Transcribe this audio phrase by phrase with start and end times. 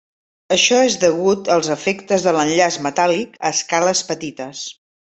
[0.55, 4.69] Això és degut als efectes de l'enllaç metàl·lic a escales petites.